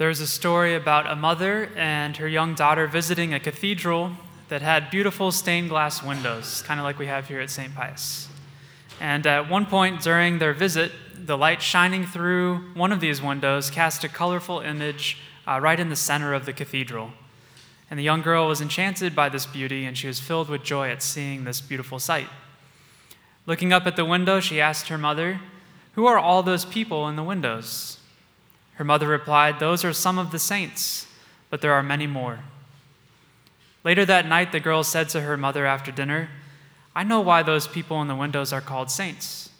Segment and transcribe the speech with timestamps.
[0.00, 4.12] There's a story about a mother and her young daughter visiting a cathedral
[4.48, 7.74] that had beautiful stained glass windows, kind of like we have here at St.
[7.74, 8.26] Pius.
[8.98, 13.68] And at one point during their visit, the light shining through one of these windows
[13.68, 17.10] cast a colorful image uh, right in the center of the cathedral.
[17.90, 20.88] And the young girl was enchanted by this beauty, and she was filled with joy
[20.88, 22.28] at seeing this beautiful sight.
[23.44, 25.42] Looking up at the window, she asked her mother,
[25.92, 27.98] Who are all those people in the windows?
[28.80, 31.06] Her mother replied, Those are some of the saints,
[31.50, 32.38] but there are many more.
[33.84, 36.30] Later that night, the girl said to her mother after dinner,
[36.96, 39.50] I know why those people in the windows are called saints.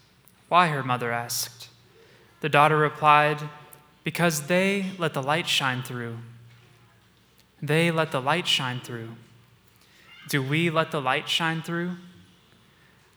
[0.49, 0.69] Why?
[0.69, 1.69] her mother asked.
[2.41, 3.43] The daughter replied,
[4.05, 6.17] Because they let the light shine through.
[7.61, 9.11] They let the light shine through.
[10.31, 11.97] Do we let the light shine through?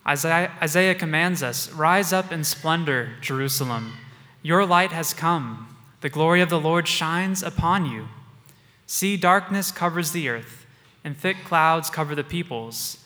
[0.06, 3.94] Isaiah, commands us Rise up in splendor, Jerusalem.
[4.42, 5.73] Your light has come.
[6.04, 8.10] The glory of the Lord shines upon you.
[8.86, 10.66] See, darkness covers the earth,
[11.02, 12.98] and thick clouds cover the peoples.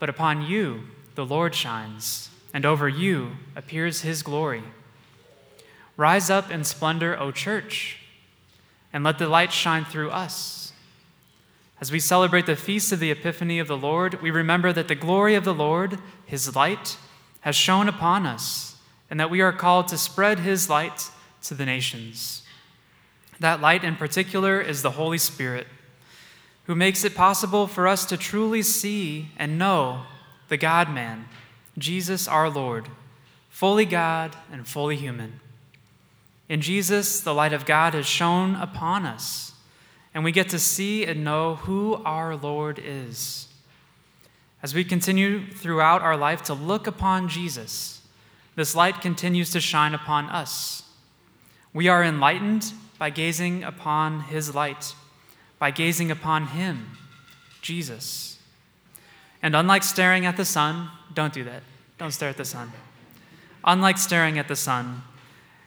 [0.00, 4.64] But upon you the Lord shines, and over you appears his glory.
[5.96, 8.00] Rise up in splendor, O church,
[8.92, 10.72] and let the light shine through us.
[11.80, 14.96] As we celebrate the feast of the Epiphany of the Lord, we remember that the
[14.96, 16.96] glory of the Lord, his light,
[17.42, 18.74] has shone upon us,
[19.08, 21.12] and that we are called to spread his light
[21.44, 22.42] to the nations.
[23.40, 25.66] That light in particular is the Holy Spirit,
[26.64, 30.02] who makes it possible for us to truly see and know
[30.48, 31.26] the God man,
[31.76, 32.88] Jesus our Lord,
[33.50, 35.40] fully God and fully human.
[36.48, 39.52] In Jesus, the light of God has shone upon us,
[40.12, 43.48] and we get to see and know who our Lord is.
[44.62, 48.00] As we continue throughout our life to look upon Jesus,
[48.56, 50.82] this light continues to shine upon us.
[51.74, 54.94] We are enlightened by gazing upon his light,
[55.58, 56.96] by gazing upon him,
[57.60, 58.38] Jesus.
[59.42, 61.62] And unlike staring at the sun, don't do that.
[61.98, 62.72] Don't stare at the sun.
[63.64, 65.02] Unlike staring at the sun,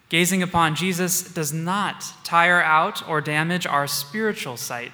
[0.10, 4.94] Gazing upon Jesus does not tire out or damage our spiritual sight.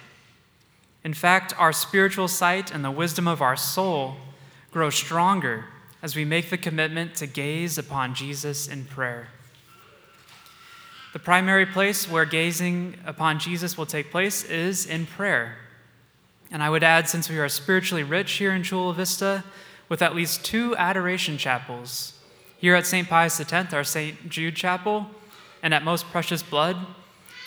[1.04, 4.16] In fact, our spiritual sight and the wisdom of our soul
[4.72, 5.66] grow stronger
[6.02, 9.28] as we make the commitment to gaze upon Jesus in prayer.
[11.14, 15.58] The primary place where gazing upon Jesus will take place is in prayer.
[16.50, 19.44] And I would add, since we are spiritually rich here in Chula Vista,
[19.90, 22.14] with at least two adoration chapels
[22.58, 23.08] here at St.
[23.08, 24.28] Pius X, our St.
[24.28, 25.06] Jude Chapel,
[25.62, 26.78] and at Most Precious Blood,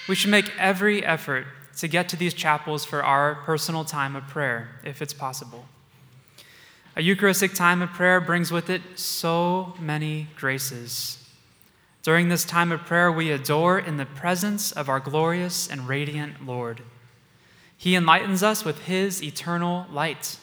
[0.09, 1.47] we should make every effort
[1.79, 5.67] to get to these chapels for our personal time of prayer, if it's possible.
[6.95, 11.26] A Eucharistic time of prayer brings with it so many graces.
[12.07, 16.47] During this time of prayer, we adore in the presence of our glorious and radiant
[16.47, 16.83] Lord.
[17.77, 20.39] He enlightens us with His eternal light.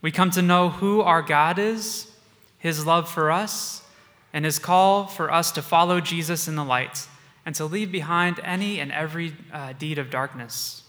[0.00, 2.08] We come to know who our God is,
[2.56, 3.82] His love for us,
[4.32, 7.08] and his call for us to follow Jesus in the light
[7.44, 10.84] and to leave behind any and every uh, deed of darkness.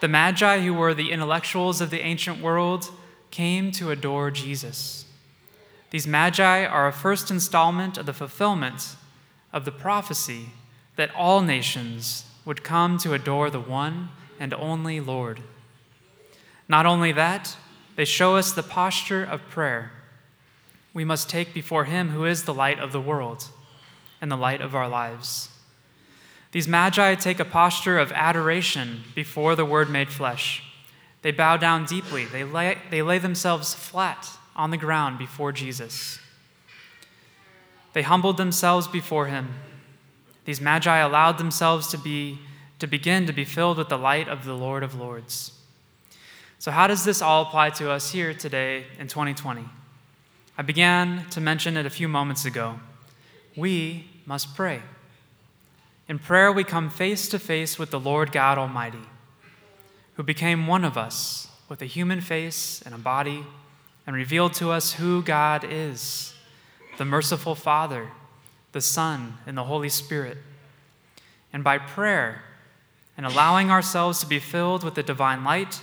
[0.00, 2.90] The Magi, who were the intellectuals of the ancient world,
[3.30, 5.04] came to adore Jesus.
[5.92, 8.96] These Magi are a first installment of the fulfillment
[9.52, 10.46] of the prophecy
[10.96, 14.08] that all nations would come to adore the one
[14.40, 15.40] and only Lord.
[16.66, 17.58] Not only that,
[17.94, 19.92] they show us the posture of prayer
[20.94, 23.48] we must take before Him who is the light of the world
[24.18, 25.50] and the light of our lives.
[26.52, 30.62] These magi take a posture of adoration before the Word made flesh.
[31.20, 36.18] They bow down deeply, they lay, they lay themselves flat on the ground before Jesus.
[37.92, 39.54] They humbled themselves before Him.
[40.44, 42.38] These magi allowed themselves to, be,
[42.78, 45.52] to begin to be filled with the light of the Lord of Lords.
[46.58, 49.64] So, how does this all apply to us here today in 2020?
[50.56, 52.78] I began to mention it a few moments ago.
[53.56, 54.82] We must pray.
[56.08, 59.02] In prayer, we come face to face with the Lord God Almighty,
[60.14, 63.44] who became one of us with a human face and a body
[64.06, 66.34] and revealed to us who God is
[66.98, 68.08] the merciful Father,
[68.72, 70.38] the Son, and the Holy Spirit.
[71.52, 72.42] And by prayer
[73.16, 75.80] and allowing ourselves to be filled with the divine light,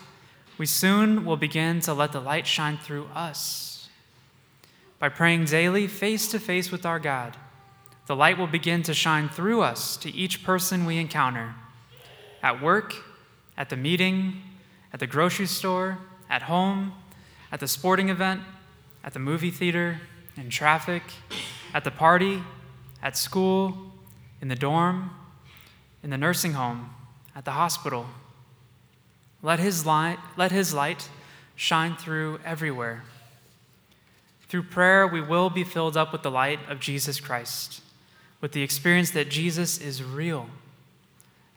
[0.58, 3.70] we soon will begin to let the light shine through us
[5.00, 7.38] by praying daily face to face with our God,
[8.08, 11.56] the light will begin to shine through us to each person we encounter
[12.44, 12.96] at work,
[13.58, 14.42] at the meeting,
[14.94, 16.00] at the grocery store,
[16.30, 16.94] at home,
[17.52, 18.42] at the sporting event,
[19.04, 20.02] at the movie theater,
[20.38, 21.04] in traffic,
[21.74, 22.42] at the party,
[23.02, 23.92] at school,
[24.42, 25.12] in the dorm,
[26.04, 26.90] in the nursing home,
[27.36, 28.06] at the hospital.
[29.42, 31.10] Let his light, let his light
[31.56, 33.04] shine through everywhere.
[34.48, 37.82] Through prayer, we will be filled up with the light of Jesus Christ,
[38.42, 40.50] with the experience that Jesus is real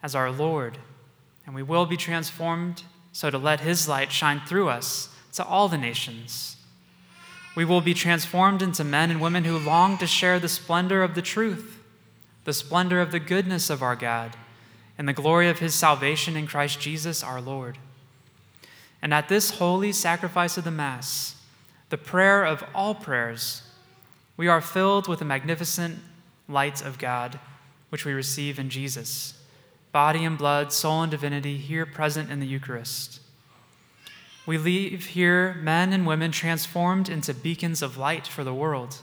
[0.01, 0.77] as our Lord,
[1.45, 5.67] and we will be transformed so to let his light shine through us to all
[5.67, 6.57] the nations.
[7.55, 11.15] We will be transformed into men and women who long to share the splendor of
[11.15, 11.79] the truth,
[12.45, 14.35] the splendor of the goodness of our God,
[14.97, 17.77] and the glory of his salvation in Christ Jesus our Lord.
[19.01, 21.35] And at this holy sacrifice of the Mass,
[21.89, 23.63] the prayer of all prayers,
[24.37, 25.99] we are filled with the magnificent
[26.47, 27.39] light of God,
[27.89, 29.35] which we receive in Jesus,
[29.91, 33.19] body and blood, soul and divinity, here present in the Eucharist.
[34.45, 38.97] We leave here men and women transformed into beacons of light for the world.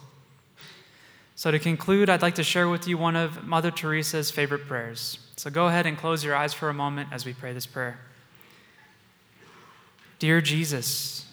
[1.34, 5.19] So, to conclude, I'd like to share with you one of Mother Teresa's favorite prayers.
[5.37, 7.98] So, go ahead and close your eyes for a moment as we pray this prayer.
[10.19, 11.26] Dear Jesus,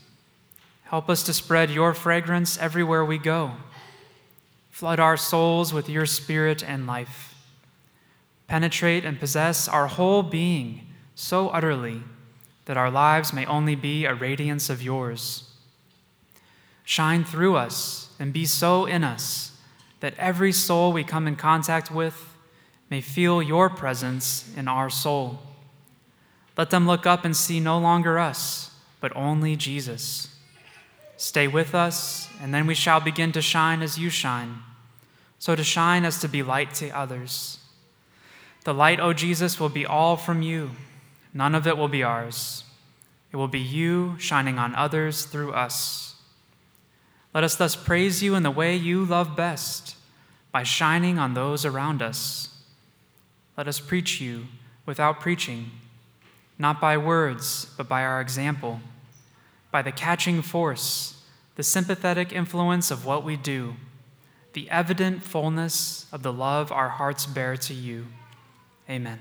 [0.85, 3.51] help us to spread your fragrance everywhere we go.
[4.71, 7.35] Flood our souls with your spirit and life.
[8.47, 12.03] Penetrate and possess our whole being so utterly
[12.67, 15.49] that our lives may only be a radiance of yours.
[16.83, 19.53] Shine through us and be so in us
[20.01, 22.35] that every soul we come in contact with
[22.89, 25.39] may feel your presence in our soul.
[26.57, 30.35] Let them look up and see no longer us, but only Jesus.
[31.15, 34.57] Stay with us, and then we shall begin to shine as you shine.
[35.39, 37.59] So to shine as to be light to others.
[38.65, 40.71] The light, O Jesus, will be all from you
[41.33, 42.63] None of it will be ours.
[43.31, 46.15] It will be you shining on others through us.
[47.33, 49.95] Let us thus praise you in the way you love best,
[50.51, 52.49] by shining on those around us.
[53.57, 54.45] Let us preach you
[54.85, 55.71] without preaching,
[56.57, 58.79] not by words, but by our example,
[59.71, 61.21] by the catching force,
[61.55, 63.75] the sympathetic influence of what we do,
[64.53, 68.07] the evident fullness of the love our hearts bear to you.
[68.89, 69.19] Amen.